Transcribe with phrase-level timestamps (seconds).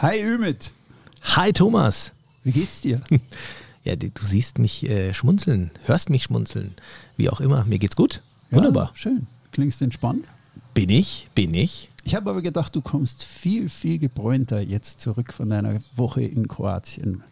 [0.00, 0.70] Hi Ümit.
[1.22, 2.12] Hi Thomas.
[2.44, 3.00] Wie geht's dir?
[3.84, 6.74] Ja, du siehst mich äh, schmunzeln, hörst mich schmunzeln,
[7.16, 7.64] wie auch immer.
[7.64, 8.22] Mir geht's gut.
[8.50, 8.88] Wunderbar.
[8.88, 9.26] Ja, schön.
[9.52, 10.26] Klingst entspannt.
[10.74, 11.88] Bin ich, bin ich.
[12.04, 16.48] Ich habe aber gedacht, du kommst viel, viel gebräunter jetzt zurück von deiner Woche in
[16.48, 17.22] Kroatien.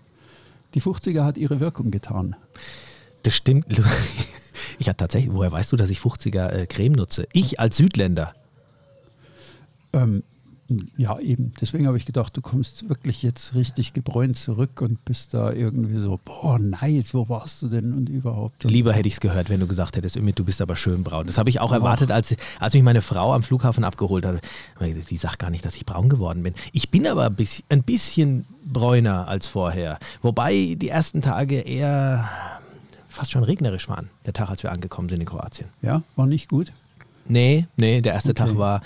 [0.73, 2.37] Die 50er hat ihre Wirkung getan.
[3.23, 3.67] Das stimmt.
[4.79, 7.27] Ich hatte tatsächlich, woher weißt du, dass ich 50er äh, Creme nutze?
[7.33, 8.35] Ich als Südländer.
[9.93, 10.23] Ähm,
[10.97, 11.53] ja, eben.
[11.61, 15.99] Deswegen habe ich gedacht, du kommst wirklich jetzt richtig gebräunt zurück und bist da irgendwie
[15.99, 18.65] so, boah, nice, wo warst du denn und überhaupt?
[18.65, 21.27] Und Lieber hätte ich es gehört, wenn du gesagt hättest, du bist aber schön braun.
[21.27, 24.41] Das habe ich auch erwartet, als, als mich meine Frau am Flughafen abgeholt hat.
[24.81, 26.55] Die sagt gar nicht, dass ich braun geworden bin.
[26.73, 27.31] Ich bin aber
[27.69, 29.99] ein bisschen bräuner als vorher.
[30.23, 32.29] Wobei die ersten Tage eher
[33.09, 35.69] fast schon regnerisch waren, der Tag, als wir angekommen sind in Kroatien.
[35.81, 36.73] Ja, war nicht gut.
[37.29, 38.45] Nee, nee, der erste Okay.
[38.45, 38.81] Tag war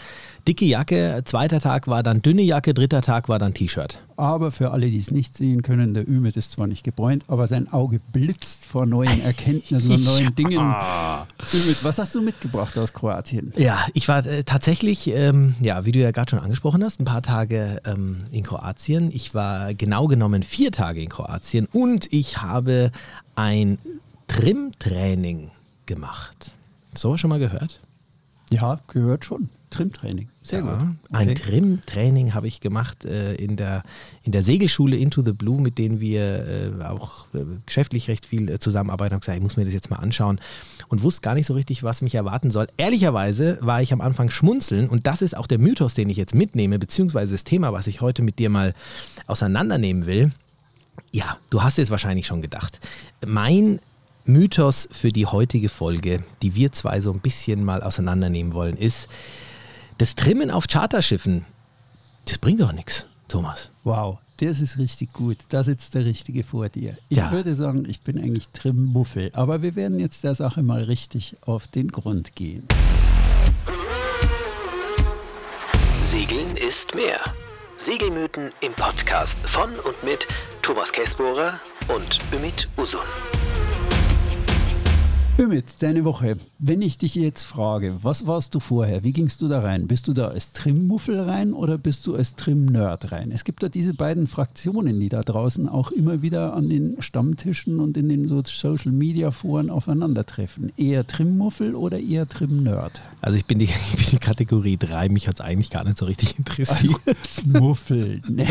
[0.46, 4.00] dicke Jacke, zweiter Tag war dann dünne Jacke, dritter Tag war dann T-Shirt.
[4.16, 7.46] Aber für alle, die es nicht sehen können, der Ümit ist zwar nicht gebräunt, aber
[7.46, 10.58] sein Auge blitzt vor neuen Erkenntnissen und neuen Dingen.
[10.58, 13.52] Ümit, was hast du mitgebracht aus Kroatien?
[13.56, 17.04] Ja, ich war äh, tatsächlich, ähm, ja, wie du ja gerade schon angesprochen hast, ein
[17.04, 19.10] paar Tage ähm, in Kroatien.
[19.12, 22.90] Ich war genau genommen vier Tage in Kroatien und ich habe
[23.34, 23.78] ein
[24.26, 25.50] Trimtraining
[25.86, 26.52] gemacht.
[26.94, 27.80] So schon mal gehört?
[28.50, 29.48] Ja, gehört schon.
[29.70, 30.28] Trimtraining.
[30.42, 30.96] Sehr ja, gut.
[31.12, 31.34] Ein Okay.
[31.34, 33.84] Trim-Training habe ich gemacht äh, in, der,
[34.24, 38.50] in der Segelschule Into the Blue, mit denen wir äh, auch äh, geschäftlich recht viel
[38.50, 39.14] äh, zusammenarbeiten.
[39.14, 40.40] Und gesagt, ich muss mir das jetzt mal anschauen
[40.88, 42.66] und wusste gar nicht so richtig, was mich erwarten soll.
[42.76, 46.34] Ehrlicherweise war ich am Anfang schmunzeln und das ist auch der Mythos, den ich jetzt
[46.34, 48.74] mitnehme, beziehungsweise das Thema, was ich heute mit dir mal
[49.28, 50.32] auseinandernehmen will.
[51.12, 52.80] Ja, du hast es wahrscheinlich schon gedacht.
[53.24, 53.78] Mein
[54.32, 59.08] Mythos für die heutige Folge, die wir zwei so ein bisschen mal auseinandernehmen wollen, ist,
[59.98, 61.44] das Trimmen auf Charterschiffen,
[62.26, 63.70] das bringt doch nichts, Thomas.
[63.84, 65.36] Wow, das ist richtig gut.
[65.50, 66.96] Da sitzt der Richtige vor dir.
[67.08, 67.32] Ich Ja.
[67.32, 69.30] würde sagen, ich bin eigentlich Trimmuffel.
[69.34, 72.66] Aber wir werden jetzt der Sache mal richtig auf den Grund gehen.
[76.04, 77.20] Segeln ist mehr.
[77.78, 80.26] Segelmythen im Podcast von und mit
[80.62, 81.54] Thomas Käsbohrer
[81.88, 83.00] und Ümit Usun.
[85.40, 86.36] Ümit, deine Woche.
[86.58, 89.04] Wenn ich dich jetzt frage, was warst du vorher?
[89.04, 89.86] Wie gingst du da rein?
[89.86, 93.30] Bist du da als Trimmuffel rein oder bist du als Trim-Nerd rein?
[93.32, 97.80] Es gibt da diese beiden Fraktionen, die da draußen auch immer wieder an den Stammtischen
[97.80, 100.72] und in den so Social-Media-Foren aufeinandertreffen.
[100.76, 103.00] Eher Trimmuffel oder eher Trim-Nerd?
[103.22, 103.64] Also ich bin die,
[103.94, 107.00] ich bin die Kategorie 3, mich hat es eigentlich gar nicht so richtig interessiert.
[107.46, 108.20] Muffel.
[108.28, 108.44] Ne?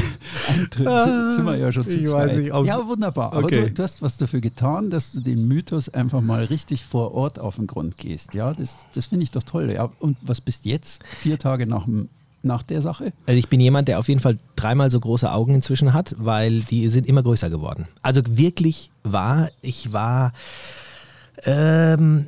[0.71, 2.29] Trim, sind, sind wir ja schon zu Ich zweit.
[2.29, 3.33] weiß nicht, ja, wunderbar.
[3.33, 3.67] Aber Okay.
[3.67, 7.39] du, du hast was dafür getan, dass du den Mythos einfach mal richtig vor Ort
[7.39, 8.33] auf den Grund gehst.
[8.33, 9.71] Ja, das, das finde ich doch toll.
[9.71, 11.03] Ja, und was bist jetzt?
[11.05, 11.87] Vier Tage nach,
[12.43, 13.13] nach der Sache?
[13.25, 16.61] Also ich bin jemand, der auf jeden Fall dreimal so große Augen inzwischen hat, weil
[16.61, 17.87] die sind immer größer geworden.
[18.01, 20.33] Also wirklich war, ich war,
[21.45, 22.25] ähm,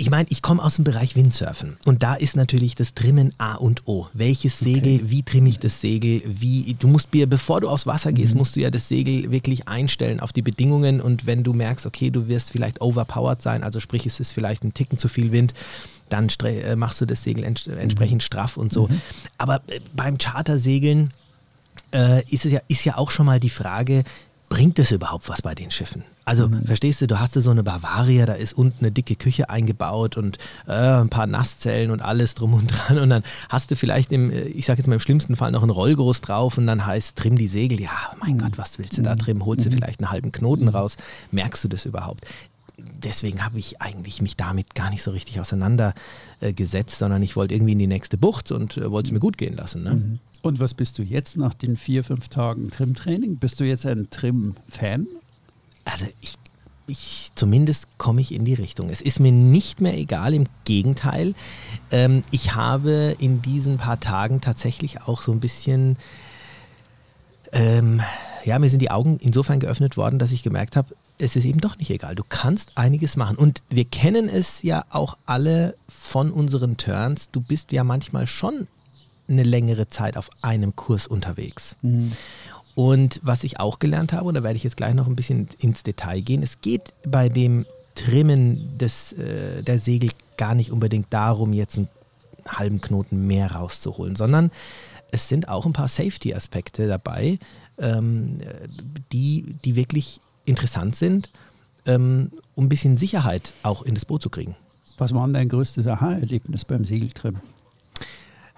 [0.00, 1.76] ich meine, ich komme aus dem Bereich Windsurfen.
[1.84, 4.06] Und da ist natürlich das Trimmen A und O.
[4.14, 8.10] Welches Segel, wie trimme ich das Segel, wie, du musst mir, bevor du aufs Wasser
[8.10, 11.02] gehst, musst du ja das Segel wirklich einstellen auf die Bedingungen.
[11.02, 14.64] Und wenn du merkst, okay, du wirst vielleicht overpowered sein, also sprich, es ist vielleicht
[14.64, 15.52] ein Ticken zu viel Wind,
[16.08, 18.88] dann äh, machst du das Segel ents entsprechend straff und so.
[19.36, 21.12] Aber äh, beim Chartersegeln
[21.92, 24.04] äh, ist es ja, ist ja auch schon mal die Frage,
[24.48, 26.04] bringt es überhaupt was bei den Schiffen?
[26.24, 29.50] Also, verstehst du, du hast ja so eine Bavaria, da ist unten eine dicke Küche
[29.50, 30.38] eingebaut und
[30.68, 32.98] äh, ein paar Nasszellen und alles drum und dran.
[32.98, 35.62] Und dann hast du vielleicht im, äh, ich sag jetzt mal im schlimmsten Fall noch
[35.62, 37.80] einen Rollgroß drauf und dann heißt, trimm die Segel.
[37.80, 39.44] Ja, mein Gott, was willst du da trimmen?
[39.44, 40.96] Holst du vielleicht einen halben Knoten raus?
[41.32, 42.26] Merkst du das überhaupt?
[42.78, 47.54] Deswegen habe ich eigentlich mich damit gar nicht so richtig auseinandergesetzt, äh, sondern ich wollte
[47.54, 49.82] irgendwie in die nächste Bucht und äh, wollte es mir gut gehen lassen.
[49.82, 50.18] Ne?
[50.42, 53.36] Und was bist du jetzt nach den vier, fünf Tagen Trim-Training?
[53.36, 55.06] Bist du jetzt ein Trim-Fan?
[55.84, 56.34] Also ich,
[56.86, 58.90] ich zumindest komme ich in die Richtung.
[58.90, 61.34] Es ist mir nicht mehr egal, im Gegenteil.
[61.90, 65.96] Ähm, ich habe in diesen paar Tagen tatsächlich auch so ein bisschen,
[67.52, 68.00] ähm,
[68.44, 71.60] ja, mir sind die Augen insofern geöffnet worden, dass ich gemerkt habe, es ist eben
[71.60, 72.14] doch nicht egal.
[72.14, 73.36] Du kannst einiges machen.
[73.36, 77.30] Und wir kennen es ja auch alle von unseren Turns.
[77.30, 78.66] Du bist ja manchmal schon
[79.28, 81.76] eine längere Zeit auf einem Kurs unterwegs.
[82.80, 85.48] Und was ich auch gelernt habe, und da werde ich jetzt gleich noch ein bisschen
[85.58, 91.08] ins Detail gehen, es geht bei dem Trimmen des, äh, der Segel gar nicht unbedingt
[91.10, 91.88] darum, jetzt einen
[92.48, 94.50] halben Knoten mehr rauszuholen, sondern
[95.12, 97.38] es sind auch ein paar Safety-Aspekte dabei,
[97.76, 98.38] ähm,
[99.12, 101.28] die, die wirklich interessant sind,
[101.84, 104.56] ähm, um ein bisschen Sicherheit auch in das Boot zu kriegen.
[104.96, 107.40] Was war denn dein größtes Aha-Erlebnis beim Segeltrim?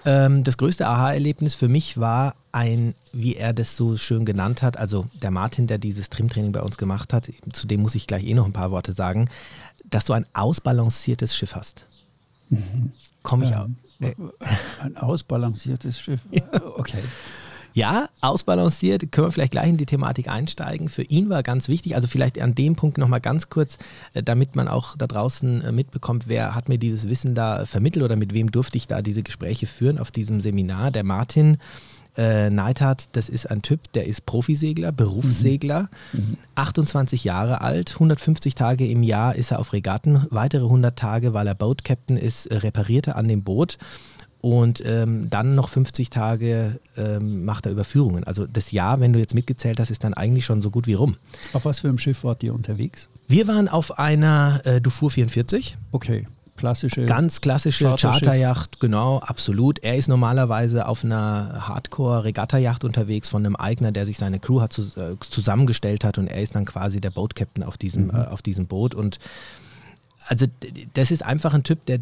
[0.05, 4.77] Ähm, das größte Aha-Erlebnis für mich war ein, wie er das so schön genannt hat,
[4.77, 8.25] also der Martin, der dieses Trimtraining bei uns gemacht hat, zu dem muss ich gleich
[8.25, 9.29] eh noch ein paar Worte sagen,
[9.85, 11.87] dass du ein ausbalanciertes Schiff hast.
[12.51, 12.93] Mhm.
[13.23, 13.69] Komme ich ähm, auch.
[14.81, 16.21] Ein ausbalanciertes Schiff.
[16.33, 16.43] Ja.
[16.77, 16.99] Okay.
[17.75, 20.89] Ja, ausbalanciert, können wir vielleicht gleich in die Thematik einsteigen.
[20.89, 23.79] Für ihn war ganz wichtig, also vielleicht an dem Punkt nochmal ganz kurz,
[24.15, 28.05] äh, damit man auch da draußen äh, mitbekommt, wer hat mir dieses Wissen da vermittelt
[28.05, 30.91] oder mit wem durfte ich da diese Gespräche führen auf diesem Seminar.
[30.91, 31.59] Der Martin
[32.17, 36.37] äh, Neidhardt, das ist ein Typ, der ist Profisegler, Berufssegler, mhm.
[36.55, 41.47] 28 Jahre alt, 150 Tage im Jahr ist er auf Regatten, weitere 100 Tage, weil
[41.47, 43.79] er Boat Captain ist, repariert er an dem Boot
[44.43, 48.25] und ähm, dann noch 50 Tage ähm, macht er Überführungen.
[48.25, 50.95] Also das Jahr, wenn du jetzt mitgezählt hast, ist dann eigentlich schon so gut wie
[50.95, 51.17] rum.
[51.53, 53.09] Auf was für einem Schiff wart ihr unterwegs?
[53.29, 55.79] Wir waren auf einer äh, Dufour 44.
[55.93, 56.27] Okay.
[56.57, 57.07] Klassische.
[57.07, 59.79] Ganz klassische Charterjacht, genau, absolut.
[59.79, 64.79] Er ist normalerweise auf einer Hardcore-Regatta-Yacht unterwegs von einem Eigner, der sich seine Crew hat,
[64.79, 68.11] äh, zusammengestellt hat und er ist dann quasi der Boat Captain auf diesem, mhm.
[68.11, 69.19] äh, auf diesem Boot und
[70.33, 70.47] also
[70.95, 71.99] das ist einfach ein Typ, der,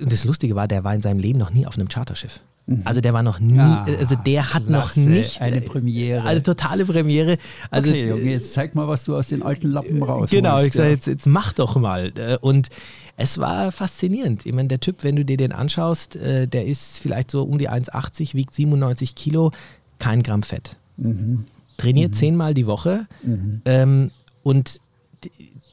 [0.00, 2.40] das Lustige war, der war in seinem Leben noch nie auf einem Charterschiff.
[2.64, 2.80] Mhm.
[2.86, 6.42] Also der war noch nie, ah, also der hat klasse, noch nicht eine Premiere, eine
[6.42, 7.36] totale Premiere.
[7.70, 10.30] Also, okay, Junge, jetzt zeig mal, was du aus den alten Lappen raus.
[10.30, 12.14] Genau, ich sage jetzt, jetzt mach doch mal.
[12.40, 12.70] Und
[13.18, 14.46] es war faszinierend.
[14.46, 17.58] Ich meine, der Typ, wenn du dir den anschaust, äh, der ist vielleicht so um
[17.58, 19.52] die 1,80, wiegt 97 Kilo,
[19.98, 20.78] kein Gramm Fett.
[20.96, 21.44] Mhm.
[21.76, 22.16] Trainiert mhm.
[22.16, 23.60] zehnmal die Woche mhm.
[23.66, 24.10] ähm,
[24.42, 24.80] und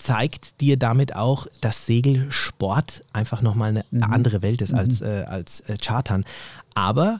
[0.04, 4.04] zeigt dir damit auch, dass Segelsport einfach nochmal eine mhm.
[4.04, 5.08] andere Welt ist als, mhm.
[5.08, 6.26] äh, als äh, Chartern.
[6.76, 7.20] Aber,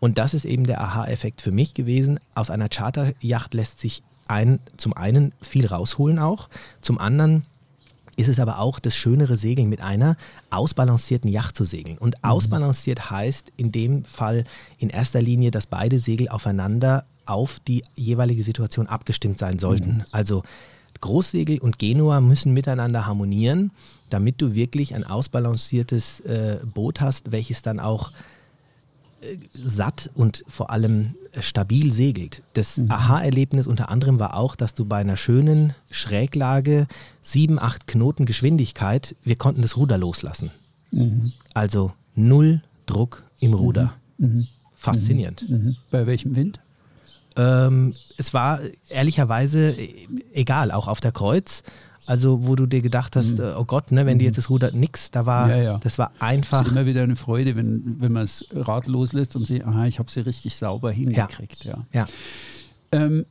[0.00, 4.60] und das ist eben der Aha-Effekt für mich gewesen, aus einer Charterjacht lässt sich ein,
[4.78, 6.48] zum einen viel rausholen auch,
[6.80, 7.44] zum anderen
[8.16, 10.16] ist es aber auch das schönere Segeln mit einer
[10.48, 11.98] ausbalancierten Yacht zu segeln.
[11.98, 12.30] Und mhm.
[12.30, 14.44] ausbalanciert heißt in dem Fall
[14.78, 19.96] in erster Linie, dass beide Segel aufeinander auf die jeweilige Situation abgestimmt sein sollten.
[19.96, 20.04] Mhm.
[20.12, 20.42] Also
[21.02, 23.70] Großsegel und Genua müssen miteinander harmonieren,
[24.08, 28.12] damit du wirklich ein ausbalanciertes äh, Boot hast, welches dann auch
[29.20, 32.42] äh, satt und vor allem stabil segelt.
[32.54, 32.90] Das mhm.
[32.90, 36.86] Aha-Erlebnis unter anderem war auch, dass du bei einer schönen Schräglage,
[37.22, 40.50] 7, 8 Knoten Geschwindigkeit, wir konnten das Ruder loslassen.
[40.90, 41.32] Mhm.
[41.54, 43.94] Also null Druck im Ruder.
[44.18, 44.26] Mhm.
[44.26, 44.46] mhm.
[44.74, 45.48] Faszinierend.
[45.48, 45.76] Mhm.
[45.92, 46.60] Bei welchem Wind?
[47.36, 49.76] Ähm, es war ehrlicherweise
[50.32, 51.62] egal, auch auf der Kreuz.
[52.04, 53.54] Also, wo du dir gedacht hast, mhm.
[53.56, 54.30] oh Gott, ne, wenn die mhm.
[54.30, 55.78] jetzt das Ruder nix, da war, ja, ja.
[55.78, 56.60] das war einfach.
[56.60, 59.86] Es ist immer wieder eine Freude, wenn, wenn man das Rad loslässt und sieht, aha,
[59.86, 61.64] ich habe sie richtig sauber hingekriegt.
[61.64, 61.78] Ja.
[61.92, 62.06] ja.
[62.90, 63.24] Ähm,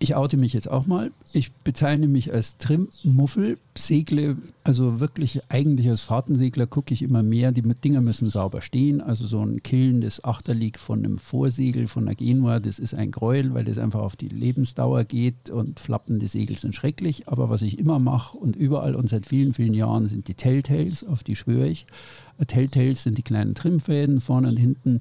[0.00, 1.12] ich oute mich jetzt auch mal.
[1.32, 7.52] Ich bezeichne mich als Trimmuffel, segle, also wirklich eigentlich als Fahrtensegler gucke ich immer mehr,
[7.52, 9.00] die Dinger müssen sauber stehen.
[9.00, 13.54] Also so ein killendes Achterlieg von einem Vorsegel von einer Genua, das ist ein Gräuel,
[13.54, 17.28] weil das einfach auf die Lebensdauer geht und flappende Segel sind schrecklich.
[17.28, 21.04] Aber was ich immer mache und überall und seit vielen, vielen Jahren sind die Telltales,
[21.04, 21.86] auf die schwöre ich.
[22.46, 25.00] Telltales sind die kleinen Trimmfäden vorne und hinten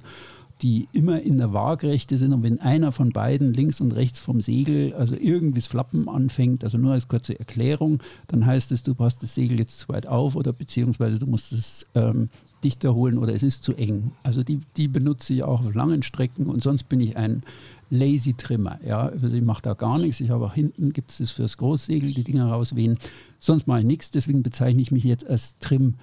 [0.61, 2.33] die immer in der Waagrechte sind.
[2.33, 6.63] Und wenn einer von beiden links und rechts vom Segel, also irgendwie das Flappen anfängt,
[6.63, 10.07] also nur als kurze Erklärung, dann heißt es, du passt das Segel jetzt zu weit
[10.07, 12.29] auf oder beziehungsweise du musst es ähm,
[12.63, 14.11] dichter holen oder es ist zu eng.
[14.23, 17.43] Also die, die benutze ich auch auf langen Strecken und sonst bin ich ein
[17.89, 18.79] Lazy Trimmer.
[18.85, 20.19] Ja, also ich mache da gar nichts.
[20.19, 22.97] Ich habe auch hinten gibt es das fürs Großsegel, die Dinger rauswehen.
[23.39, 24.11] Sonst mache ich nichts.
[24.11, 25.95] Deswegen bezeichne ich mich jetzt als Trim,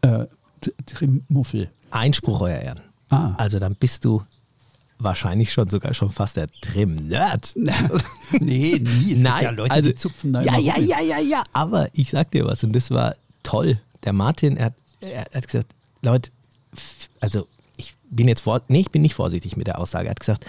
[0.00, 0.26] äh,
[0.86, 1.70] Trimmuffel.
[1.90, 2.93] Einspruch, Euer Ehren.
[3.14, 3.34] Ah.
[3.38, 4.22] Also dann bist du
[4.98, 7.54] wahrscheinlich schon sogar schon fast der Trim-Nerd.
[8.40, 9.14] nee, nie.
[9.14, 12.10] Es Nein, ja Leute, also, die zupfen da ja, ja, ja, ja, ja, aber ich
[12.10, 13.78] sag dir was und das war toll.
[14.04, 15.68] Der Martin, er, er hat gesagt,
[16.02, 16.30] Leute,
[17.20, 20.08] also ich bin jetzt vor, nee, ich bin nicht vorsichtig mit der Aussage.
[20.08, 20.46] Er hat gesagt,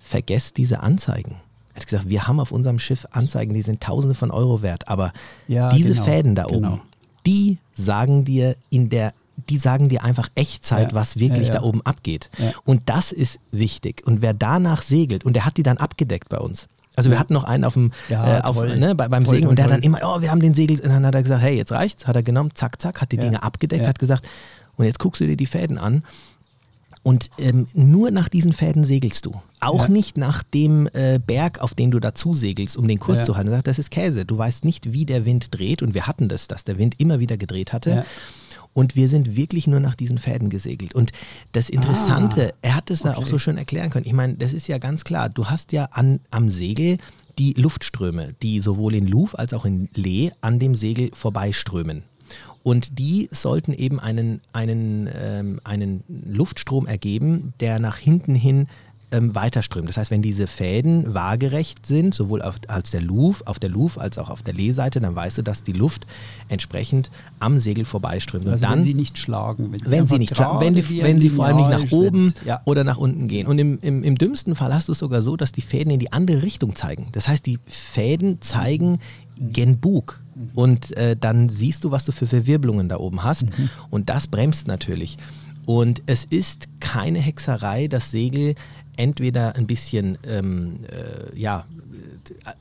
[0.00, 1.36] vergesst diese Anzeigen.
[1.74, 4.88] Er hat gesagt, wir haben auf unserem Schiff Anzeigen, die sind Tausende von Euro wert,
[4.88, 5.12] aber
[5.46, 6.72] ja, diese genau, Fäden da genau.
[6.72, 6.80] oben,
[7.26, 9.12] die sagen dir in der
[9.48, 10.94] die sagen dir einfach Echtzeit, ja.
[10.94, 11.60] was wirklich ja, ja.
[11.60, 12.30] da oben abgeht.
[12.64, 14.06] Und das ist wichtig.
[14.06, 16.68] Und wer danach segelt, und der hat die dann abgedeckt bei uns.
[16.96, 19.56] Also wir hatten noch einen auf dem, äh, auf, ne, bei, beim toll, Segeln und
[19.56, 21.56] der hat dann immer, oh, wir haben den Segel, und dann hat er gesagt, hey,
[21.56, 24.26] jetzt reicht's, hat er genommen, zack, zack, hat die Dinge abgedeckt, hat gesagt,
[24.76, 26.02] und jetzt guckst du dir die Fäden an.
[27.04, 29.32] Und ähm, nur nach diesen Fäden segelst du.
[29.60, 29.88] Auch ja.
[29.88, 33.24] nicht nach dem äh, Berg, auf den du dazu segelst, um den Kurs ja.
[33.24, 33.60] zu halten.
[33.64, 34.24] Das ist Käse.
[34.24, 35.80] Du weißt nicht, wie der Wind dreht.
[35.80, 37.90] Und wir hatten das, dass der Wind immer wieder gedreht hatte.
[37.90, 38.04] Ja.
[38.78, 40.94] Und wir sind wirklich nur nach diesen Fäden gesegelt.
[40.94, 41.10] Und
[41.50, 43.10] das Interessante, ah, er hat es okay.
[43.12, 44.06] da auch so schön erklären können.
[44.06, 45.28] Ich meine, das ist ja ganz klar.
[45.28, 46.98] Du hast ja an, am Segel
[47.40, 52.04] die Luftströme, die sowohl in Louvre als auch in Lee an dem Segel vorbeiströmen.
[52.62, 58.68] Und die sollten eben einen, einen, ähm, einen Luftstrom ergeben, der nach hinten hin
[59.10, 59.88] ähm, weiterströmt.
[59.88, 63.98] Das heißt, wenn diese Fäden waagerecht sind, sowohl auf, als der Luft, auf der Luft
[63.98, 66.06] als auch auf der Lehseite, dann weißt du, dass die Luft
[66.48, 67.10] entsprechend
[67.40, 68.46] am Segel vorbeiströmt.
[68.46, 69.72] Also Und dann, wenn sie nicht schlagen.
[69.72, 72.32] Wenn sie, wenn sie nicht schlagen, wenn, die, wenn sie vor allem nicht nach oben.
[72.44, 72.60] Ja.
[72.64, 73.46] oder nach unten gehen.
[73.46, 75.98] Und im, im, im dümmsten Fall hast du es sogar so, dass die Fäden in
[75.98, 77.08] die andere Richtung zeigen.
[77.12, 78.98] Das heißt, die Fäden zeigen
[79.40, 80.22] gen Bug.
[80.54, 83.46] Und äh, dann siehst du, was du für Verwirbelungen da oben hast.
[83.90, 85.16] Und das bremst natürlich.
[85.68, 88.54] Und es ist keine Hexerei, das Segel
[88.96, 91.66] entweder ein bisschen, ähm, äh, ja,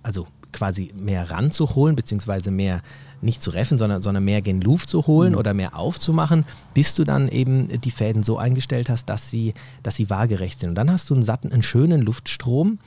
[0.04, 2.82] also quasi mehr ranzuholen, beziehungsweise mehr
[3.22, 7.06] nicht zu reffen, sondern, sondern mehr gen Luft zu holen oder mehr aufzumachen, bis du
[7.06, 10.72] dann eben die Fäden so eingestellt hast, dass sie, dass sie waagerecht sind.
[10.72, 12.78] Und dann hast du einen satten, einen schönen Luftstrom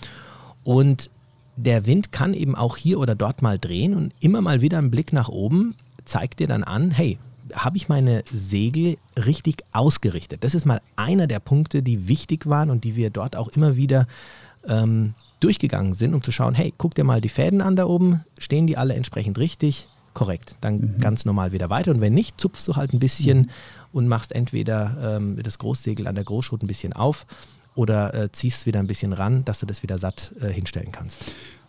[0.64, 1.08] und
[1.56, 4.90] der Wind kann eben auch hier oder dort mal drehen und immer mal wieder ein
[4.90, 7.18] Blick nach oben zeigt dir dann an, hey,
[7.54, 10.44] habe ich meine Segel richtig ausgerichtet?
[10.44, 13.76] Das ist mal einer der Punkte, die wichtig waren und die wir dort auch immer
[13.76, 14.06] wieder
[14.66, 18.24] ähm, durchgegangen sind, um zu schauen, hey, guck dir mal die Fäden an da oben,
[18.38, 19.88] stehen die alle entsprechend richtig?
[20.12, 21.92] Korrekt, dann ganz normal wieder weiter.
[21.92, 23.50] Und wenn nicht, zupfst du halt ein bisschen
[23.92, 27.26] und machst entweder ähm, das Großsegel an der Großschot ein bisschen auf
[27.74, 31.20] oder äh, ziehst wieder ein bisschen ran, dass du das wieder satt äh, hinstellen kannst.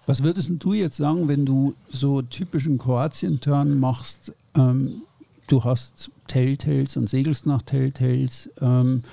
[0.08, 4.34] Was würdest du jetzt sagen, wenn du so typischen Kroatien-Turn machst?
[4.56, 5.04] Ähm,
[5.52, 8.50] du hast Telltales und segelst nach Telltales.
[8.62, 9.04] Ähm,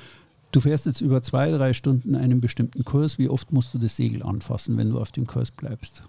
[0.53, 3.19] du fährst jetzt über zwei, drei Stunden einen bestimmten Kurs.
[3.19, 6.03] Wie oft musst du das Segel anfassen, wenn du auf dem Kurs bleibst?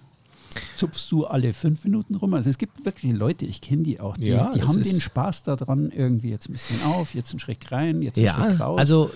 [0.78, 2.34] Zupfst du alle fünf Minuten rum?
[2.34, 5.44] Also es gibt wirklich Leute, ich kenne die auch, die, Ja, die haben den Spaß
[5.44, 8.78] daran, irgendwie jetzt ein bisschen auf, jetzt einen Schreck rein, jetzt einen Ja, Schreck raus.
[8.80, 9.12] also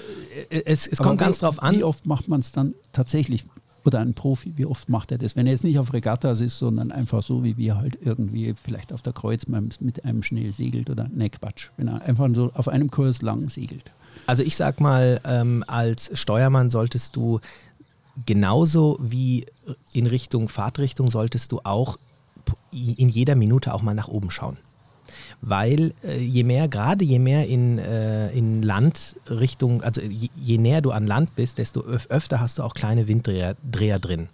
[0.51, 1.75] äh, es, es kommt ganz drauf an.
[1.77, 3.46] Wie oft macht man es dann tatsächlich?
[3.85, 5.35] Oder ein Profi, wie oft macht er das?
[5.35, 8.93] Wenn er jetzt nicht auf Regattas ist, sondern einfach so, wie wir halt irgendwie vielleicht
[8.93, 12.69] auf der Kreuz mit einem schnell segelt oder, ne Quatsch, wenn er einfach so auf
[12.69, 13.91] einem Kurs lang segelt.
[14.25, 17.41] Also ich sag mal, ähm, als Steuermann solltest du
[18.25, 19.45] genauso wie
[19.91, 21.97] in Richtung Fahrtrichtung solltest du auch
[22.71, 24.57] in jeder Minute auch mal nach oben schauen.
[25.41, 30.82] Weil äh, je mehr, gerade je mehr in, äh, in Landrichtung, also je, je näher
[30.82, 34.29] du an Land bist, desto öf öfter hast du auch kleine Winddreher Dreher drin.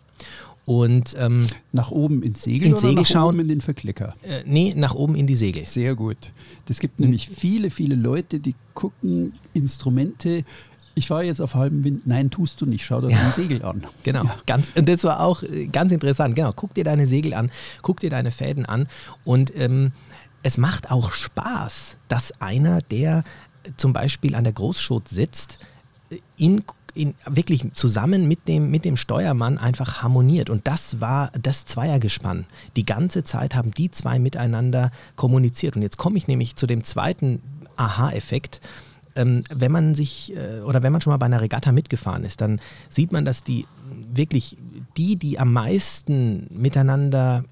[0.65, 3.29] Und ähm, Nach oben ins Segel Ins oder Segel nach schauen.
[3.35, 4.13] oben in den Verklicker?
[4.21, 5.65] äh, nee, nach oben in die Segel.
[5.65, 6.31] Sehr gut.
[6.67, 10.43] Das gibt nämlich viele, viele Leute, die gucken Instrumente.
[10.93, 12.05] Ich fahre jetzt auf halbem Wind.
[12.05, 12.85] Nein, tust du nicht.
[12.85, 13.83] Schau dir dein Segel an.
[14.03, 14.35] Genau, Ja.
[14.45, 16.35] ganz, und das war auch äh, ganz interessant.
[16.35, 17.49] Genau, guck dir deine Segel an,
[17.81, 18.87] guck dir deine Fäden an
[19.23, 19.91] und ähm,
[20.43, 23.23] es macht auch Spaß, dass einer, der
[23.77, 25.59] zum Beispiel an der Großschot sitzt,
[26.37, 30.49] in, in, wirklich zusammen mit dem, mit dem Steuermann einfach harmoniert.
[30.49, 32.45] Und das war das Zweiergespann.
[32.75, 35.75] Die ganze Zeit haben die zwei miteinander kommuniziert.
[35.75, 37.41] Und jetzt komme ich nämlich zu dem zweiten
[37.75, 38.61] Aha-Effekt.
[39.15, 42.41] Ähm, wenn man sich äh, oder wenn man schon mal bei einer Regatta mitgefahren ist,
[42.41, 43.65] dann sieht man, dass die
[44.13, 44.57] wirklich
[44.97, 47.43] die, die am meisten miteinander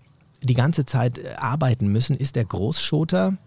[0.44, 3.38] die ganze Zeit äh, arbeiten müssen, ist der Großschoter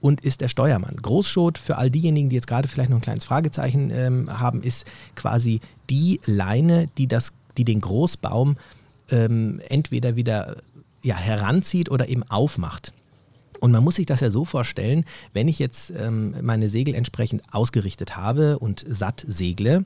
[0.00, 0.96] und ist der Steuermann.
[0.96, 4.86] Großschot, für all diejenigen, die jetzt gerade vielleicht noch ein kleines Fragezeichen ähm, haben, ist
[5.14, 8.56] quasi die Leine, die, das, die den Großbaum
[9.10, 10.56] ähm, entweder wieder
[11.02, 12.92] ja, heranzieht oder eben aufmacht.
[13.60, 15.04] Und man muss sich das ja so vorstellen,
[15.34, 19.84] wenn ich jetzt ähm, meine Segel entsprechend ausgerichtet habe und satt segle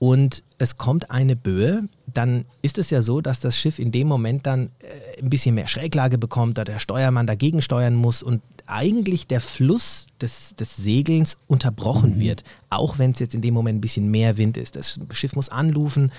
[0.00, 4.08] und es kommt eine Böe, dann ist es ja so, dass das Schiff in dem
[4.08, 8.40] Moment dann äh, ein bisschen mehr Schräglage bekommt, da der Steuermann dagegen steuern muss und
[8.66, 13.76] eigentlich der Fluss des, des Segelns unterbrochen wird, auch wenn es jetzt in dem Moment
[13.78, 14.74] ein bisschen mehr Wind ist.
[14.74, 16.12] Das Schiff muss anlufen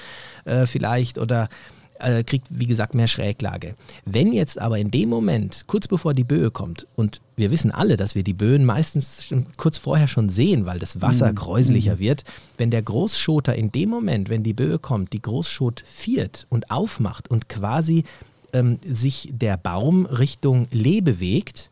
[0.46, 1.50] äh, vielleicht oder
[2.02, 3.76] äh, kriegt, wie gesagt, mehr Schräglage.
[4.06, 7.98] Wenn jetzt aber in dem Moment, kurz bevor die Böe kommt, und wir wissen alle,
[7.98, 12.24] dass wir die Böen meistens kurz vorher schon sehen, weil das Wasser gräuselicher wird,
[12.58, 17.30] wenn der Großschoter in dem Moment, wenn die Böe kommt, die Großschot viert und aufmacht
[17.30, 18.04] und quasi
[18.54, 21.72] ähm, sich der Baum Richtung Lee bewegt,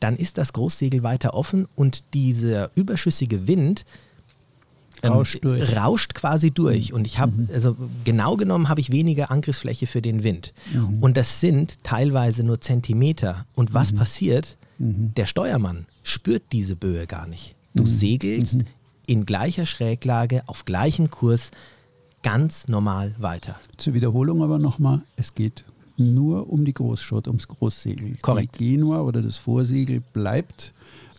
[0.00, 3.84] dann ist das Großsegel weiter offen und dieser überschüssige Wind
[5.04, 5.76] Rauscht durch.
[5.76, 6.92] rauscht quasi durch.
[6.92, 10.52] Und ich habe, also genau genommen habe ich weniger Angriffsfläche für den Wind.
[11.00, 13.46] Und das sind teilweise nur Zentimeter.
[13.54, 14.56] Und was passiert?
[14.78, 17.54] Der Steuermann spürt diese Böe gar nicht.
[17.74, 18.58] Du segelst
[19.06, 21.50] in gleicher Schräglage, auf gleichem Kurs,
[22.22, 23.56] ganz normal weiter.
[23.76, 25.64] Zur Wiederholung aber nochmal, es geht
[25.96, 28.16] nur um die Großschot, ums Großsegel.
[28.22, 28.58] Korrekt.
[28.58, 30.72] Die Genua oder das Vorsegel bleibt.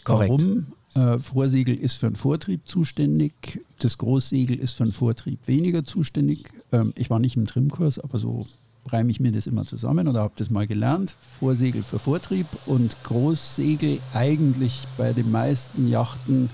[0.03, 0.31] Korrekt.
[0.31, 0.67] Warum?
[0.93, 6.45] Äh, Vorsegel ist für den Vortrieb zuständig, das Großsegel ist für den Vortrieb weniger zuständig.
[6.71, 8.45] Ähm, ich war nicht im Trimkurs, aber so
[8.87, 11.15] reime ich mir das immer zusammen oder habe das mal gelernt.
[11.39, 16.49] Vorsegel für Vortrieb und Großsegel eigentlich bei den meisten Yachten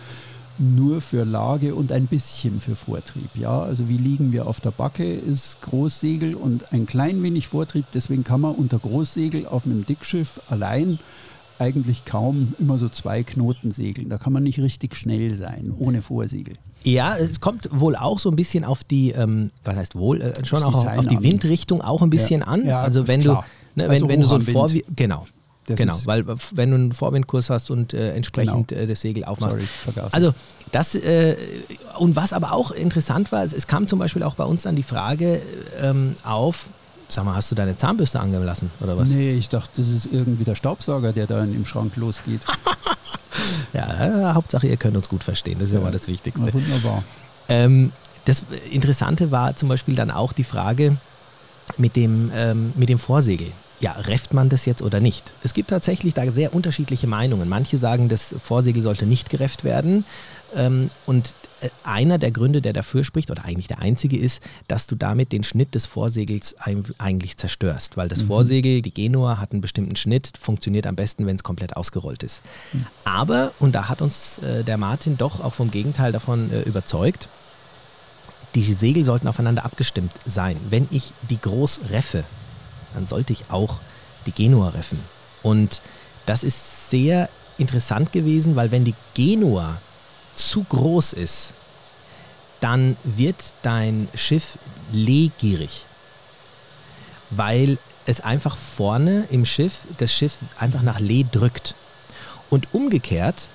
[0.60, 3.30] nur für Lage und ein bisschen für Vortrieb.
[3.36, 7.86] Ja, also wie liegen wir auf der Backe ist Großsegel und ein klein wenig Vortrieb.
[7.94, 11.00] Deswegen kann man unter Großsegel auf einem Dickschiff allein
[11.60, 14.10] eigentlich kaum immer so zwei Knoten segeln.
[14.10, 16.56] Da kann man nicht richtig schnell sein, ohne Vorsegel.
[16.84, 20.46] Ja, es kommt wohl auch so ein bisschen auf die, ähm, was heißt wohl, äh,
[20.46, 22.48] schon auch auf, auf die Windrichtung auch ein bisschen ja.
[22.48, 22.66] an.
[22.66, 23.46] Ja, also wenn klar.
[23.76, 25.26] du, ne, wenn, also wenn du so ein Vorwind, genau,
[25.66, 28.82] das genau, weil wenn du einen Vorwindkurs hast und äh, entsprechend genau.
[28.82, 29.58] äh, das Segel aufmachst.
[29.86, 30.34] Sorry, also
[30.72, 31.36] das äh,
[32.00, 34.78] und was aber auch interessant war, es, es, kam zum Beispiel auch bei uns dann
[34.78, 35.42] die Frage
[35.82, 36.68] ähm, auf,
[37.10, 39.10] Sag mal, hast du deine Zahnbürste angelassen oder was?
[39.10, 42.42] Nee, ich dachte, das ist irgendwie der Staubsauger, der da im Schrank losgeht.
[43.74, 45.58] ja, Hauptsache, ihr könnt uns gut verstehen.
[45.60, 46.44] Das ist ja, ja mal das Wichtigste.
[46.46, 47.04] Na, wunderbar.
[47.48, 47.92] Ähm,
[48.26, 50.98] das Interessante war zum Beispiel dann auch die Frage
[51.78, 53.52] mit dem, ähm, mit dem Vorsegel.
[53.80, 55.32] Ja, refft man das jetzt oder nicht?
[55.44, 57.48] Es gibt tatsächlich da sehr unterschiedliche Meinungen.
[57.48, 60.04] Manche sagen, das Vorsegel sollte nicht gerefft werden.
[60.56, 61.47] Ähm, und äh,
[61.84, 65.44] einer der Gründe, der dafür spricht, oder eigentlich der einzige ist, dass du damit den
[65.44, 66.56] Schnitt des Vorsegels
[66.98, 68.28] eigentlich zerstörst, weil das mhm.
[68.28, 72.42] Vorsegel, die Genua, hat einen bestimmten Schnitt, funktioniert am besten, wenn es komplett ausgerollt ist.
[72.74, 72.86] Mhm.
[73.06, 77.28] Aber, und da hat uns äh, der Martin doch auch vom Gegenteil davon äh, überzeugt,
[78.56, 80.58] die Segel sollten aufeinander abgestimmt sein.
[80.70, 82.24] Wenn ich die groß reffe,
[82.94, 83.80] dann sollte ich auch
[84.26, 85.00] die Genua reffen.
[85.44, 85.82] Und
[86.26, 89.78] das ist sehr interessant gewesen, weil wenn die Genua
[90.38, 91.54] zu groß ist,
[92.60, 94.58] dann wird dein Schiff
[94.92, 95.86] lehgierig,
[97.30, 101.76] weil es einfach vorne im Schiff das Schiff einfach nach Lee drückt.
[102.50, 103.50] Und umgekehrt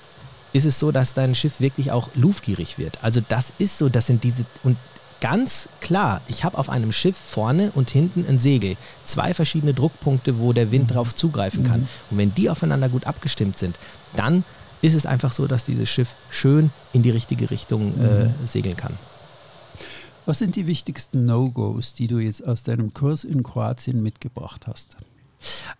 [0.53, 2.99] ist es so, dass dein Schiff wirklich auch luftgierig wird.
[3.03, 4.77] Also das ist so, das sind diese und
[5.21, 10.39] ganz klar, ich habe auf einem Schiff vorne und hinten ein Segel, zwei verschiedene Druckpunkte,
[10.39, 10.95] wo der Wind mhm.
[10.95, 11.81] drauf zugreifen kann.
[11.81, 11.89] Mhm.
[12.11, 13.77] Und wenn die aufeinander gut abgestimmt sind,
[14.17, 14.45] dann
[14.83, 18.35] ist es einfach so, dass dieses Schiff schön in die richtige Richtung äh, mhm.
[18.47, 18.93] segeln kann.
[20.27, 24.97] Was sind die wichtigsten No-Gos, die du jetzt aus deinem Kurs in Kroatien mitgebracht hast?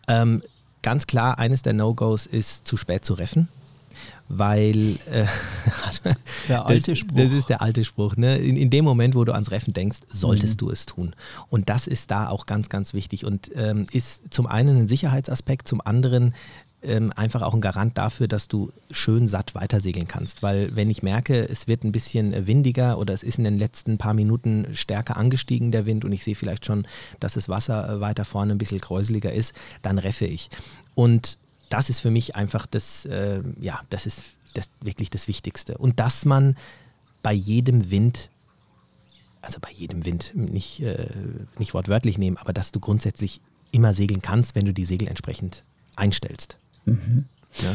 [0.09, 0.43] Ähm,
[0.83, 3.49] ganz klar, eines der No-Gos ist zu spät zu reffen
[4.29, 5.27] weil äh,
[6.49, 7.17] der alte Spruch.
[7.17, 8.17] Das, ist der alte Spruch.
[8.17, 8.39] Ne?
[8.39, 10.67] In, in, dem Moment, wo du ans Reffen denkst, solltest mhm.
[10.67, 11.15] du es tun.
[11.51, 15.69] Und das ist da auch ganz, ganz wichtig und ähm, ist zum einen ein Sicherheitsaspekt,
[15.69, 16.35] zum anderen
[16.83, 20.43] ähm, einfach auch ein Garant dafür, dass du schön satt weitersegeln kannst.
[20.43, 23.99] Weil wenn ich merke, es wird ein bisschen windiger oder es ist in den letzten
[23.99, 26.87] paar Minuten stärker angestiegen, der Wind, und ich sehe vielleicht schon,
[27.21, 30.51] dass das Wasser äh, weiter vorne ein bisschen kräuseliger ist, dann reffe ich.
[30.95, 35.79] Und das ist für mich einfach das, äh, ja, das ist das, wirklich das Wichtigste.
[35.79, 36.57] Und dass man
[37.23, 38.31] bei jedem Wind
[39.45, 41.09] also bei jedem Wind nicht, äh,
[41.59, 43.41] nicht wortwörtlich nehmen, aber dass du grundsätzlich
[43.73, 45.65] immer segeln kannst, wenn du die Segel entsprechend
[45.97, 46.57] einstellst.
[46.85, 47.25] Mhm.
[47.61, 47.75] Ja?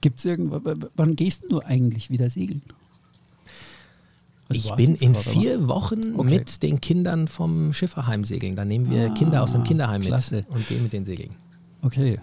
[0.00, 2.62] Gibt es irgendwann, wann gehst du eigentlich wieder segeln?
[4.48, 5.68] Also ich bin in vier?
[5.68, 6.36] Wochen okay.
[6.36, 8.56] mit den Kindern vom Schifferheim segeln.
[8.56, 10.36] Da nehmen wir ah, Kinder aus dem Kinderheim klasse.
[10.36, 11.30] mit und gehen mit den Segeln.
[11.82, 12.18] Okay.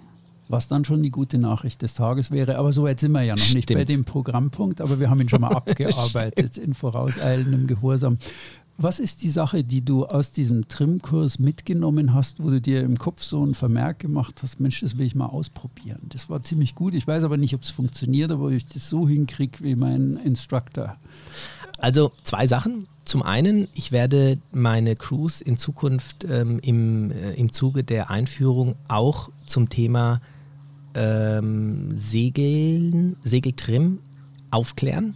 [0.47, 2.57] Was dann schon die gute Nachricht des Tages wäre.
[2.57, 3.55] Aber so weit sind wir ja noch Stimmt.
[3.55, 8.17] nicht bei dem Programmpunkt, aber wir haben ihn schon mal abgearbeitet in vorauseilendem Gehorsam.
[8.77, 12.97] Was ist die Sache, die du aus diesem Trimkurs mitgenommen hast, wo du dir im
[12.97, 16.01] Kopf so einen Vermerk gemacht hast, Mensch, das will ich mal ausprobieren.
[16.09, 16.93] Das war ziemlich gut.
[16.93, 20.17] Ich weiß aber nicht, ob es funktioniert, aber ob ich das so hinkriege wie mein
[20.17, 20.97] Instructor.
[21.77, 22.87] Also zwei Sachen.
[23.05, 28.75] Zum einen, ich werde meine Crews in Zukunft ähm, im, äh, im Zuge der Einführung
[28.89, 30.19] auch zum Thema
[30.95, 33.99] ähm, Segeln, Segeltrim
[34.51, 35.15] aufklären.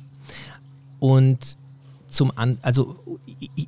[1.00, 1.58] Und
[2.10, 2.98] zum an, also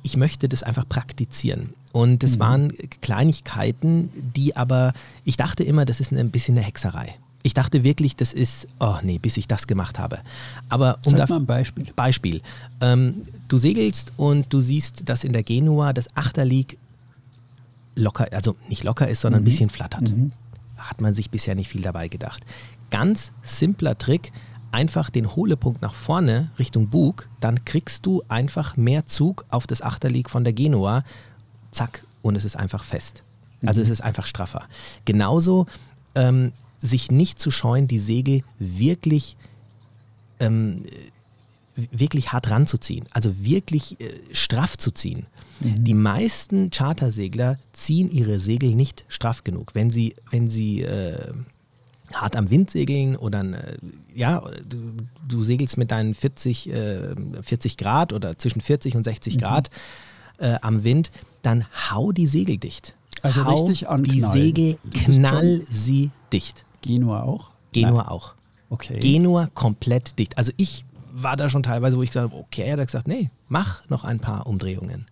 [0.02, 1.74] ich möchte das einfach praktizieren.
[1.92, 2.40] Und das mhm.
[2.40, 4.92] waren Kleinigkeiten, die aber,
[5.24, 7.16] ich dachte immer, das ist ein bisschen eine Hexerei.
[7.42, 10.20] Ich dachte wirklich, das ist, oh nee, bis ich das gemacht habe.
[10.68, 11.86] Aber um Sag mal ein Beispiel.
[11.96, 12.40] Beispiel.
[12.80, 16.78] Ähm, du segelst und du siehst, dass in der Genua das Achterlieg
[17.96, 19.46] locker, also nicht locker ist, sondern mhm.
[19.46, 20.02] ein bisschen flattert.
[20.02, 20.32] Mhm.
[20.76, 22.44] Hat man sich bisher nicht viel dabei gedacht.
[22.90, 24.32] Ganz simpler Trick,
[24.72, 29.82] einfach den Hohlepunkt nach vorne Richtung Bug, dann kriegst du einfach mehr Zug auf das
[29.82, 31.04] Achterlieg von der Genua.
[31.70, 33.22] Zack, und es ist einfach fest.
[33.64, 33.84] Also mhm.
[33.84, 34.66] es ist einfach straffer.
[35.04, 35.66] Genauso
[36.14, 39.36] ähm, sich nicht zu scheuen, die Segel wirklich,
[40.40, 40.84] ähm,
[41.76, 45.26] wirklich hart ranzuziehen, also wirklich äh, straff zu ziehen.
[45.60, 45.84] Mhm.
[45.84, 49.74] Die meisten Chartersegler ziehen ihre Segel nicht straff genug.
[49.74, 51.32] Wenn sie, wenn sie äh,
[52.20, 53.76] hart am Wind segeln oder äh,
[54.14, 54.92] ja, du,
[55.26, 59.40] du, segelst mit deinen 40, äh, 40 Grad oder zwischen 40 und 60 mhm.
[59.40, 59.70] Grad
[60.38, 61.10] äh, am Wind,
[61.42, 62.94] dann hau die Segel dicht.
[63.22, 64.32] Also hau richtig die anknallen.
[64.32, 66.64] Segel, Du bist knall sie dicht.
[66.82, 67.50] Genua auch?
[67.72, 68.08] Genua Nein.
[68.08, 68.34] auch.
[68.70, 68.98] Okay.
[69.00, 70.38] Genua komplett dicht.
[70.38, 73.30] Also ich war da schon teilweise, wo ich gesagt habe, okay, er hat gesagt, nee,
[73.48, 75.06] mach noch ein paar Umdrehungen.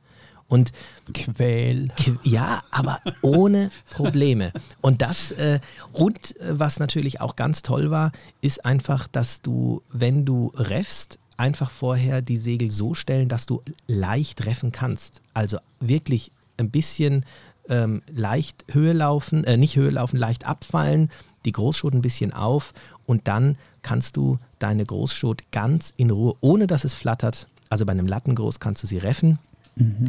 [0.51, 0.73] Und
[1.15, 1.89] Quäl.
[1.97, 4.53] Qu- Ja, aber ohne Probleme.
[4.83, 5.61] Und das, äh,
[5.93, 11.19] und äh, was natürlich auch ganz toll war, ist einfach, dass du, wenn du reffst,
[11.39, 15.23] einfach vorher die Segel so stellen, dass du leicht reffen kannst.
[15.33, 17.25] Also wirklich ein bisschen
[17.71, 21.09] ähm, leicht Höhe laufen, äh, nicht Höhe laufen, leicht abfallen,
[21.47, 22.75] die Großschot ein bisschen auf
[23.07, 27.93] und dann kannst du deine Großschot ganz in Ruhe, ohne dass es flattert, also bei
[27.93, 29.39] einem Lattengroß kannst du sie reffen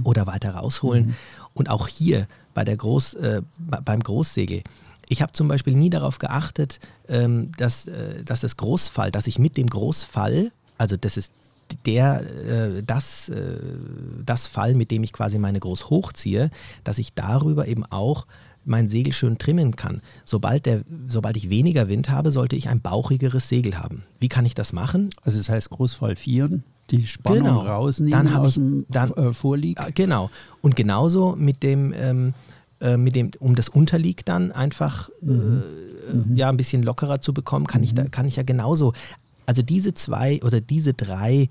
[0.04, 1.16] oder weiter rausholen.
[1.54, 4.62] Und auch hier bei der Groß, äh, be- beim Großsegel.
[5.10, 6.80] Ich habe zum Beispiel nie darauf geachtet,
[7.10, 11.32] ähm, dass, äh, dass das Großfall, dass ich mit dem Großfall, also das ist
[11.86, 13.58] der, äh, das, äh,
[14.26, 16.50] das Fall, mit dem ich quasi meine Groß hochziehe,
[16.84, 18.26] dass ich darüber eben auch
[18.64, 20.02] mein Segel schön trimmen kann.
[20.24, 24.04] Sobald, der, sobald ich weniger Wind habe, sollte ich ein bauchigeres Segel haben.
[24.20, 25.10] Wie kann ich das machen?
[25.24, 26.60] Also das heißt Großfall 4,
[26.92, 27.60] die Spannung Genau.
[27.62, 29.80] rausnehmen Dann aus ich- dem dann- äh, Vorlieg.
[29.80, 30.30] Ja, genau.
[30.62, 32.34] Und genauso mit dem, ähm,
[32.82, 35.64] äh, mit dem, um das Unterlieg dann einfach Mhm.
[36.34, 38.94] äh, ja ein bisschen lockerer zu bekommen, kann ich da, kann ich ja genauso.
[39.46, 41.48] Also diese zwei oder diese drei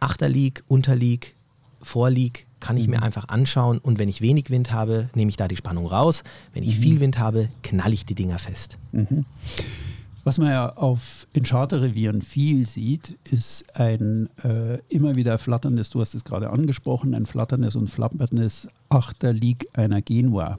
[0.00, 1.34] Achterlieg, Unterlieg,
[1.82, 2.82] Vorlieg kann Mhm.
[2.82, 5.86] ich mir einfach anschauen und wenn ich wenig Wind habe, nehme ich da die Spannung
[5.86, 6.22] raus.
[6.52, 6.68] Wenn Mhm.
[6.70, 8.76] ich viel Wind habe, knall ich die Dinger fest.
[10.26, 16.00] Was man ja auf in Charterrevieren viel sieht, ist ein äh, immer wieder flatterndes, du
[16.00, 20.58] hast es gerade angesprochen, ein flatterndes und flapperndes Achterlieg einer Genua.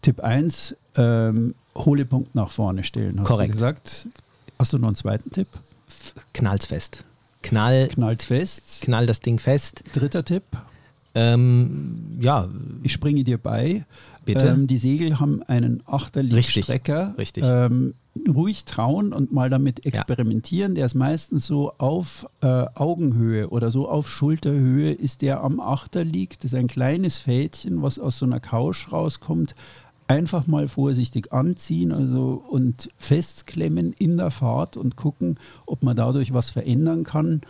[0.00, 3.50] Tipp 1, ähm, Hohlepunkt nach vorne stellen, hast Korrekt.
[3.50, 4.08] du gesagt.
[4.58, 5.48] Hast du noch einen zweiten Tipp?
[6.32, 7.04] Knall's fest.
[7.42, 8.80] Knall, Knallt's fest.
[8.80, 9.84] knall das Ding fest.
[9.92, 10.44] Dritter Tipp,
[11.14, 12.48] Ähm, ja,
[12.82, 13.84] ich springe dir bei.
[14.24, 14.46] Bitte?
[14.48, 17.14] Ähm, die Segel haben einen Achterliegstrecker.
[17.18, 17.44] Richtig, richtig.
[17.46, 17.92] Ähm,
[18.28, 20.74] ruhig trauen und mal damit experimentieren.
[20.74, 26.38] Der ist meistens so auf äh, Augenhöhe oder so auf Schulterhöhe ist der am Achterlieg.
[26.40, 29.54] Das ist ein kleines Fädchen, was aus so einer Couch rauskommt.
[30.08, 36.32] Einfach mal vorsichtig anziehen also, und festklemmen in der Fahrt und gucken, ob man dadurch
[36.34, 37.42] was verändern kann.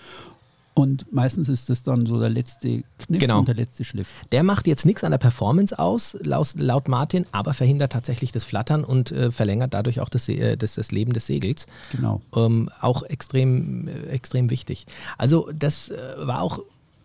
[0.81, 3.41] Und meistens ist das dann so der letzte Kniff Genau.
[3.41, 4.23] und der letzte Schliff.
[4.33, 8.45] Der macht jetzt nichts an der Performance aus, laut, laut Martin, aber verhindert tatsächlich das
[8.45, 11.67] Flattern und äh, verlängert dadurch auch das, äh, das, das Leben des Segels.
[11.93, 12.23] Genau.
[12.35, 14.87] Ähm, auch extrem, äh, extrem wichtig.
[15.19, 16.61] Also das äh, war auch,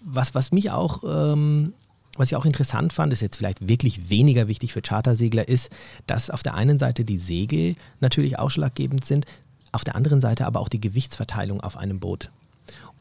[0.05, 1.73] was, was mich auch, ähm,
[2.15, 5.69] was ich auch interessant fand, ist jetzt vielleicht wirklich weniger wichtig für Chartersegler, ist,
[6.07, 9.25] dass auf der einen Seite die Segel natürlich ausschlaggebend sind,
[9.73, 12.31] auf der anderen Seite aber auch die Gewichtsverteilung auf einem Boot.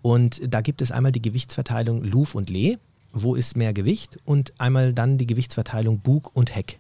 [0.03, 2.79] Und da gibt es einmal die Gewichtsverteilung Luf und Lee,
[3.12, 6.79] wo ist mehr Gewicht, und einmal dann die Gewichtsverteilung Bug und Heck.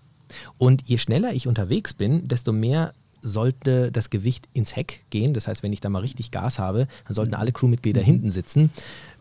[0.58, 2.92] Und je schneller ich unterwegs bin, desto mehr
[3.22, 5.32] sollte das Gewicht ins Heck gehen.
[5.32, 8.70] Das heißt, wenn ich da mal richtig Gas habe, dann sollten alle Crewmitglieder hinten sitzen.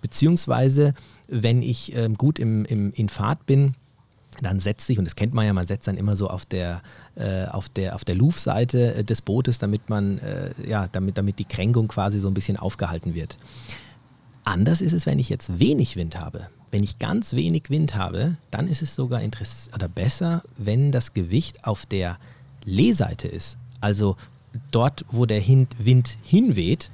[0.02, 0.94] Beziehungsweise,
[1.30, 3.76] wenn ich ähm, gut im, im, in Fahrt bin,
[4.42, 6.82] dann setzt sich, und das kennt man ja, man setzt dann immer so auf der,
[7.16, 11.40] äh, auf der, auf der Luftseite äh, des Bootes, damit man, äh, ja, damit, damit
[11.40, 13.38] die Kränkung quasi so ein bisschen aufgehalten wird.
[14.44, 16.48] Anders ist es, wenn ich jetzt wenig Wind habe.
[16.72, 19.22] Wenn ich ganz wenig Wind habe, dann ist es sogar
[19.76, 22.18] oder besser, wenn das Gewicht auf der
[22.66, 23.58] Lehseite ist.
[23.80, 24.18] Also
[24.72, 26.90] dort, wo der Wind hinweht,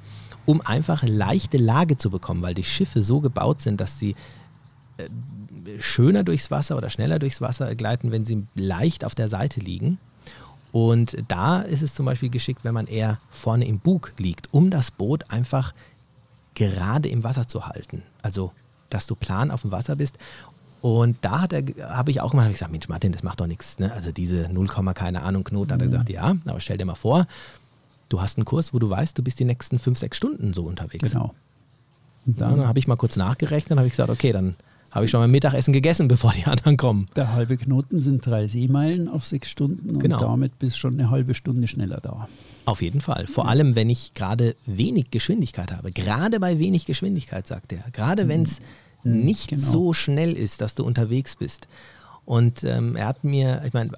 [0.46, 4.14] um einfach leichte Lage zu bekommen, weil die Schiffe so gebaut sind, dass sie
[4.96, 5.08] äh,
[5.78, 9.98] schöner durchs Wasser oder schneller durchs Wasser gleiten, wenn sie leicht auf der Seite liegen.
[10.72, 14.70] Und da ist es zum Beispiel geschickt, wenn man eher vorne im Bug liegt, um
[14.70, 15.74] das Boot einfach
[16.54, 18.02] gerade im Wasser zu halten.
[18.22, 18.52] Also,
[18.88, 20.18] dass du plan auf dem Wasser bist.
[20.80, 21.46] Und da
[21.80, 23.78] habe ich auch mal gesagt, Mensch Martin, das macht doch nichts.
[23.78, 23.92] Ne?
[23.92, 27.26] Also diese 0, keine Ahnung Knoten, hat er gesagt, ja, aber stell dir mal vor,
[28.08, 30.64] du hast einen Kurs, wo du weißt, du bist die nächsten 5, 6 Stunden so
[30.64, 31.10] unterwegs.
[31.10, 31.34] Genau.
[32.26, 34.56] Und Ja, dann dann habe ich mal kurz nachgerechnet und habe ich gesagt, okay, dann
[34.90, 37.06] habe ich schon mein Mittagessen gegessen, bevor die anderen kommen.
[37.16, 40.18] der halbe Knoten sind drei Seemeilen auf sechs Stunden und Genau.
[40.18, 42.28] damit bist schon eine halbe Stunde schneller da.
[42.64, 43.26] Auf jeden Fall.
[43.26, 45.90] Vor allem, wenn ich gerade wenig Geschwindigkeit habe.
[45.92, 47.84] Gerade bei wenig Geschwindigkeit, sagt er.
[47.92, 48.60] Gerade wenn es
[49.02, 49.62] nicht genau.
[49.62, 51.68] so schnell ist, dass du unterwegs bist.
[52.24, 53.90] Und ähm, er hat mir, ich meine,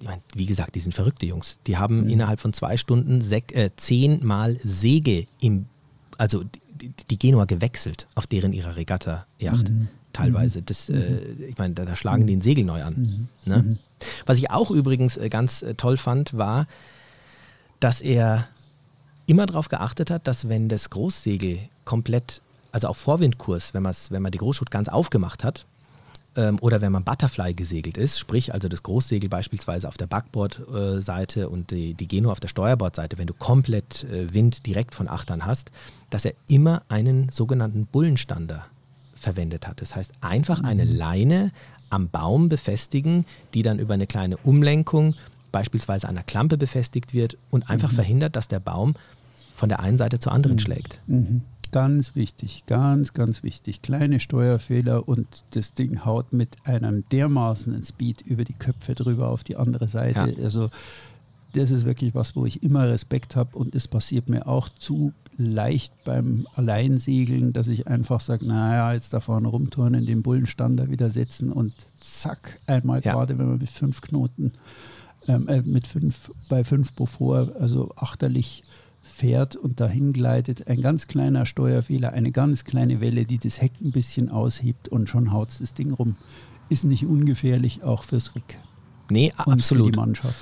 [0.00, 1.56] ich mein, wie gesagt, die sind verrückte Jungs.
[1.66, 5.66] Die haben innerhalb von zwei Stunden äh, zehnmal Segel im,
[6.18, 6.42] also
[6.80, 9.70] die, die Genua gewechselt auf deren ihrer Regatta-Yacht.
[10.16, 10.62] Teilweise.
[10.62, 13.28] Das, äh, ich meine, da, da schlagen die ein Segel neu an.
[13.44, 13.78] Ne?
[14.24, 16.66] Was ich auch übrigens äh, ganz äh, toll fand, war,
[17.80, 18.48] dass er
[19.26, 22.40] immer darauf geachtet hat, dass wenn das Großsegel komplett,
[22.72, 25.66] also auf Vorwindkurs, wenn, wenn man die Großschut ganz aufgemacht hat,
[26.36, 31.48] ähm, oder wenn man Butterfly gesegelt ist, sprich also das Großsegel beispielsweise auf der Backbordseite
[31.48, 35.44] und die, die Geno auf der Steuerbordseite, wenn du komplett äh, Wind direkt von Achtern
[35.44, 35.70] hast,
[36.10, 38.66] dass er immer einen sogenannten Bullenstander
[39.26, 39.82] verwendet hat.
[39.82, 41.50] Das heißt, einfach eine Leine
[41.90, 45.16] am Baum befestigen, die dann über eine kleine Umlenkung
[45.50, 48.94] beispielsweise an der Klampe befestigt wird und einfach verhindert, dass der Baum
[49.56, 51.00] von der einen Seite zur anderen schlägt.
[51.08, 51.42] Mhm.
[51.72, 53.82] Ganz wichtig, ganz, ganz wichtig.
[53.82, 59.42] Kleine Steuerfehler und das Ding haut mit einem dermaßenen Speed über die Köpfe drüber auf
[59.42, 60.36] die andere Seite.
[60.38, 60.44] Ja.
[60.44, 60.70] Also
[61.54, 65.12] das ist wirklich was, wo ich immer Respekt habe und es passiert mir auch zu
[65.36, 71.10] leicht beim Alleinsegeln, dass ich einfach sage, naja, jetzt da vorne rumturnen, den Bullenstander wieder
[71.10, 73.12] setzen und zack, einmal Ja.
[73.12, 74.52] gerade, wenn man mit fünf Knoten,
[75.28, 78.62] ähm, äh, mit fünf, bei fünf Beaufort, also achterlich
[79.02, 83.72] fährt und dahin gleitet, ein ganz kleiner Steuerfehler, eine ganz kleine Welle, die das Heck
[83.82, 86.16] ein bisschen aushebt und schon haut das Ding rum.
[86.68, 88.58] Ist nicht ungefährlich, auch fürs Rick
[89.10, 89.94] Nee, und für absolut.
[89.94, 90.34] die Mannschaft.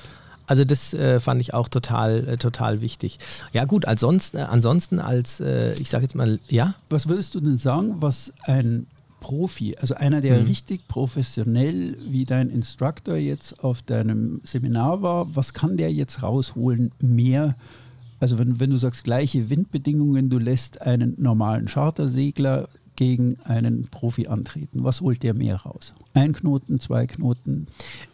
[0.46, 3.18] Also das äh, fand ich auch total, äh, total wichtig.
[3.52, 7.40] Ja gut, ansonsten, äh, ansonsten als, äh, ich sage jetzt mal, ja, Was würdest du
[7.40, 8.87] denn sagen, was ein
[9.20, 10.46] Profi, also einer, der Mhm.
[10.48, 16.90] richtig professionell wie dein Instructor jetzt auf deinem Seminar war, was kann der jetzt rausholen
[17.00, 17.57] mehr?
[18.20, 24.26] Also wenn, wenn du sagst, gleiche Windbedingungen, du lässt einen normalen Chartersegler gegen einen Profi
[24.28, 24.85] antreten.
[24.85, 25.92] Was holt der mehr raus?
[26.14, 27.66] Ein Knoten, zwei Knoten?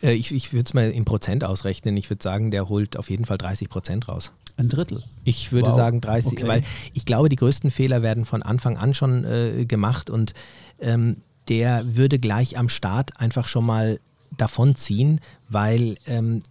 [0.02, 1.96] äh, ich, ich würde es mal in Prozent ausrechnen.
[1.96, 4.32] Ich würde sagen, der holt auf jeden Fall 30 Prozent raus.
[4.56, 5.02] Ein Drittel.
[5.24, 5.76] Ich würde Wow.
[5.76, 6.46] sagen 30, Okay.
[6.48, 6.62] weil
[6.94, 10.34] ich glaube, die größten Fehler werden von Anfang an schon äh, gemacht und
[10.80, 11.16] ähm,
[11.48, 13.98] der würde gleich am Start einfach schon mal
[14.36, 16.42] davonziehen, weil ähm,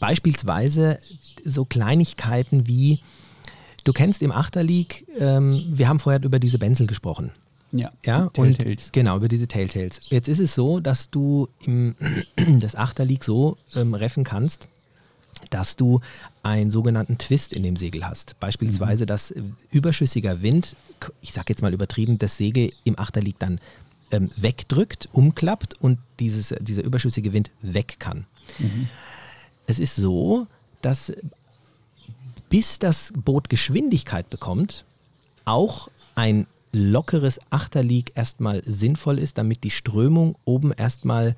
[0.00, 0.98] beispielsweise
[1.44, 3.00] so Kleinigkeiten wie,
[3.84, 7.30] du kennst im Achterleague, ähm, wir haben vorher über diese Benzel gesprochen.
[7.78, 8.86] Ja, Ja, Telltales.
[8.86, 10.00] und genau, über diese Telltales.
[10.08, 11.94] Jetzt ist es so, dass du im,
[12.60, 14.68] das Achterleague so ähm, reffen kannst,
[15.50, 16.00] dass du
[16.42, 18.38] einen sogenannten Twist in dem Segel hast.
[18.40, 20.76] Beispielsweise, dass äh, überschüssiger Wind,
[21.20, 23.60] ich sage jetzt mal übertrieben, das Segel im Achterleague dann
[24.10, 28.26] ähm, wegdrückt, umklappt und dieses, dieser überschüssige Wind weg kann.
[29.66, 30.46] Es ist so,
[30.80, 31.12] dass
[32.48, 34.84] bis das Boot Geschwindigkeit bekommt,
[35.44, 41.34] auch ein lockeres Achterlieg erstmal sinnvoll ist, damit die Strömung oben erstmal,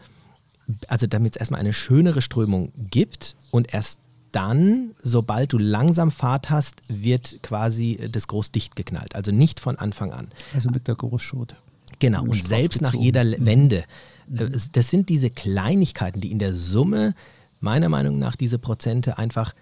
[0.88, 4.00] also damit es erstmal eine schönere Strömung gibt und erst
[4.32, 9.14] dann, sobald du langsam Fahrt hast, wird quasi das Groß dicht geknallt.
[9.14, 10.28] Also nicht von Anfang an.
[10.52, 11.54] Also mit der Großschot.
[11.98, 13.84] Genau, Und und selbst nach jeder Le- Wende.
[14.34, 17.14] Es- Das sind diese Kleinigkeiten, die in der Summe
[17.60, 19.54] meiner Meinung nach diese Prozente einfach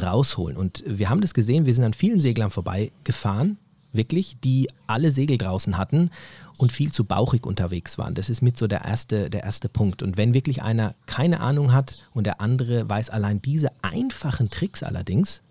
[0.00, 0.56] rausholen.
[0.58, 3.56] Und wir haben das gesehen, wir sind an vielen Seglern vorbeigefahren,
[3.92, 6.10] wirklich, die alle Segel draußen hatten
[6.56, 8.14] und viel zu bauchig unterwegs waren.
[8.14, 10.02] Das ist mit so der erste, der erste Punkt.
[10.02, 14.82] Und wenn wirklich einer keine Ahnung hat und der andere weiß allein diese einfachen Tricks
[14.82, 15.42] allerdings,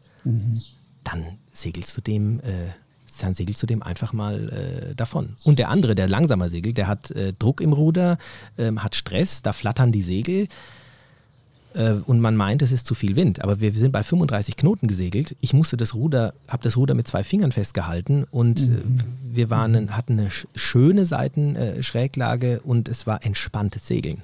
[1.03, 2.69] dann segelst du dem, äh,
[3.19, 5.35] dann segelst du dem einfach mal äh, davon.
[5.43, 8.17] Und der andere, der langsamer segelt, der hat äh, Druck im Ruder,
[8.57, 10.47] ähm, hat Stress, da flattern die Segel
[12.05, 13.41] und man meint, es ist zu viel Wind.
[13.43, 15.35] Aber wir sind bei 35 Knoten gesegelt.
[15.39, 18.71] Ich musste das Ruder, habe das Ruder mit zwei Fingern festgehalten und äh,
[19.31, 24.21] wir waren, hatten eine sch schöne Seitenschräglage äh, und es war entspanntes Segeln.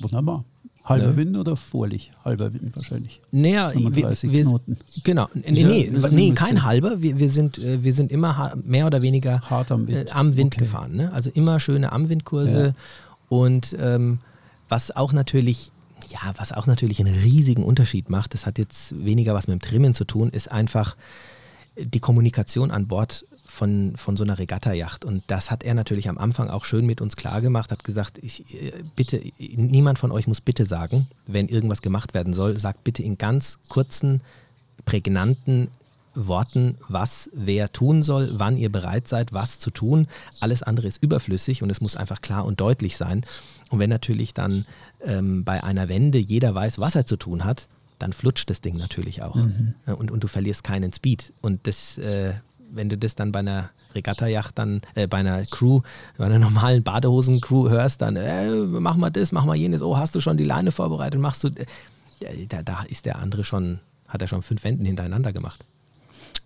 [0.00, 0.44] Wunderbar.
[0.84, 1.16] Halber Ne?
[1.16, 2.10] Wind oder Vorlich?
[2.24, 3.20] Halber Wind wahrscheinlich.
[3.30, 4.76] Naja, 35 wir, wir, Knoten.
[5.04, 7.00] Genau, nee, nee, ja nee kein halber.
[7.00, 10.08] Wir, wir, sind, äh, wir sind immer mehr oder weniger Hart am Wind.
[10.08, 10.64] Äh, am Wind Okay.
[10.64, 10.96] gefahren.
[10.96, 11.12] Ne?
[11.12, 12.66] Also immer schöne Amwindkurse.
[12.66, 12.72] Ja.
[13.28, 14.18] Und ähm,
[14.72, 15.70] was auch natürlich,
[16.08, 19.60] ja, was auch natürlich einen riesigen Unterschied macht, das hat jetzt weniger was mit dem
[19.60, 20.96] Trimmen zu tun, ist einfach
[21.76, 25.04] die Kommunikation an Bord von, von so einer Regattajacht.
[25.04, 28.18] Und das hat er natürlich am Anfang auch schön mit uns klar gemacht, hat gesagt,
[28.22, 32.82] ich, äh, bitte, niemand von euch muss bitte sagen, wenn irgendwas gemacht werden soll, sagt
[32.82, 34.22] bitte in ganz kurzen,
[34.86, 35.68] prägnanten
[36.14, 40.06] Worten, was wer tun soll, wann ihr bereit seid, was zu tun.
[40.40, 43.24] Alles andere ist überflüssig und es muss einfach klar und deutlich sein.
[43.70, 44.66] Und wenn natürlich dann
[45.04, 48.76] ähm, bei einer Wende jeder weiß, was er zu tun hat, dann flutscht das Ding
[48.76, 49.36] natürlich auch.
[49.86, 51.32] Ja, Und, und du verlierst keinen Speed.
[51.40, 52.34] Und das, äh,
[52.70, 55.82] wenn du das dann bei einer Regattajacht dann, äh, bei einer Crew,
[56.18, 60.14] bei einer normalen Badehosen-Crew hörst, dann, äh, mach mal das, mach mal jenes, oh, hast
[60.14, 64.22] du schon die Leine vorbereitet, machst du, äh, da, da ist der andere schon, hat
[64.22, 65.64] er schon fünf Wenden hintereinander gemacht.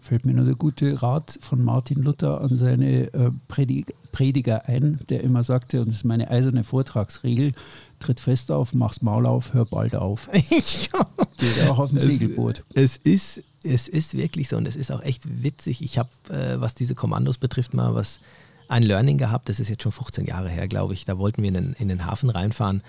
[0.06, 5.00] Fällt mir nur der gute Rat von Martin Luther an seine äh, Predig Prediger ein,
[5.08, 7.54] der immer sagte, und das ist meine eiserne Vortragsregel,
[7.98, 10.30] tritt fest auf, mach's Maul auf, hör bald auf.
[10.32, 12.62] Geht auch auf dem Segelboot.
[12.72, 15.82] Es ist, es ist wirklich so und es ist auch echt witzig.
[15.82, 18.20] Ich habe, äh, was diese Kommandos betrifft, mal was
[18.68, 21.04] ein Learning gehabt, das ist jetzt schon 15 Jahre her, glaube ich.
[21.04, 22.84] Da wollten wir in den, in den Hafen reinfahren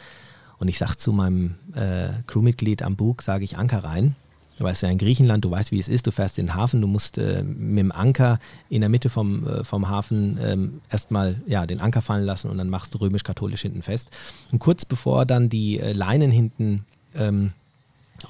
[0.60, 4.16] und ich sage zu meinem äh, Crewmitglied am Bug, sage ich Anker rein.
[4.58, 6.82] Du weißt ja in Griechenland, du weißt, wie es ist, du fährst in den Hafen,
[6.82, 8.40] du musst äh, mit dem Anker
[8.70, 12.58] in der Mitte vom, äh, vom Hafen ähm, erstmal ja, den Anker fallen lassen und
[12.58, 14.10] dann machst du römisch-katholisch hinten fest.
[14.52, 17.52] Und kurz bevor dann die äh, Leinen hinten ähm,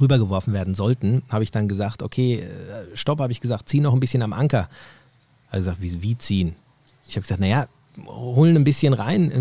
[0.02, 3.94] rübergeworfen werden sollten, habe ich dann gesagt, okay, äh, stopp, habe ich gesagt, zieh noch
[3.94, 4.68] ein bisschen am Anker.
[5.50, 6.56] Er hat gesagt, wie, wie ziehen?
[7.08, 7.68] Ich habe gesagt, naja,
[8.06, 9.32] holen ein bisschen rein.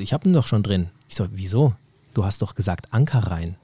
[0.00, 0.88] Ich habe ihn doch schon drin.
[1.08, 1.74] Ich so, wieso?
[2.12, 3.56] Du hast doch gesagt Anker rein.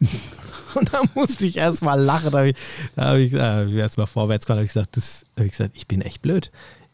[0.74, 2.30] und da musste ich erstmal lachen.
[2.30, 2.56] Da habe ich,
[2.96, 4.58] hab ich, hab ich erstmal vorwärts gekommen.
[4.58, 6.50] Da habe ich gesagt, das, hab ich gesagt, ich bin echt blöd.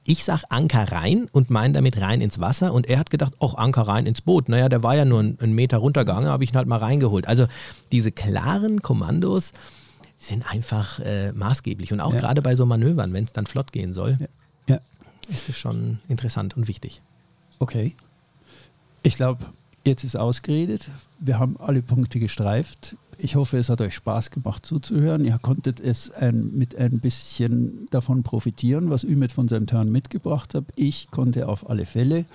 [0.09, 3.55] Ich sage Anker rein und meine damit rein ins Wasser und er hat gedacht, ach,
[3.55, 4.49] Anker rein ins Boot.
[4.49, 7.27] Naja, der war ja nur einen Meter runtergegangen, habe ich ihn halt mal reingeholt.
[7.27, 7.47] Also
[7.91, 9.53] diese klaren Kommandos
[10.19, 12.21] sind einfach äh, maßgeblich und auch ja.
[12.21, 14.77] gerade bei so Manövern, wenn es dann flott gehen soll, ja.
[14.77, 14.81] Ja.
[15.29, 17.03] ist es schon interessant und wichtig.
[17.59, 17.97] Okay.
[19.03, 19.45] Ich glaube,
[19.87, 20.91] jetzt ist ausgeredet.
[21.19, 22.97] Wir haben alle Punkte gestreift.
[23.19, 25.25] Ich hoffe, es hat euch Spaß gemacht zuzuhören.
[25.25, 30.55] Ihr konntet es ein, mit ein bisschen davon profitieren, was Ümit von seinem Turn mitgebracht
[30.55, 30.65] hat.
[30.75, 32.27] Ich konnte auf alle Fälle,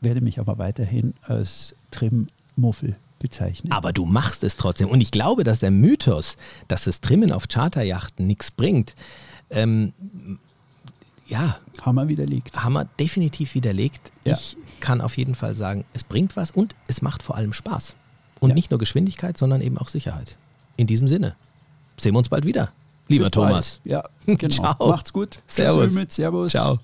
[0.00, 3.72] werde mich aber weiterhin als Trim-Muffel bezeichnen.
[3.72, 4.88] Aber du machst es trotzdem.
[4.88, 6.36] Und ich glaube, dass der Mythos,
[6.68, 8.94] dass das Trimmen auf Charterjachten nichts bringt,
[9.50, 9.92] ähm,
[11.26, 11.58] ja.
[11.84, 12.54] Wir widerlegt.
[12.54, 12.62] Wir
[12.98, 14.12] definitiv widerlegt.
[14.24, 14.34] Ja.
[14.34, 17.96] Ich kann auf jeden Fall sagen, es bringt was und es macht vor allem Spaß.
[18.40, 18.54] Und ja.
[18.54, 20.36] nicht nur Geschwindigkeit, sondern eben auch Sicherheit.
[20.76, 21.36] In diesem Sinne,
[21.96, 22.72] sehen wir uns bald wieder,
[23.08, 23.80] lieber Bis Thomas.
[23.84, 23.92] Bald.
[23.92, 24.04] Ja,
[24.36, 24.48] genau.
[24.48, 24.88] Ciao.
[24.88, 25.38] Macht's gut.
[25.46, 25.92] Servus.
[26.08, 26.52] Servus.
[26.52, 26.78] Ciao.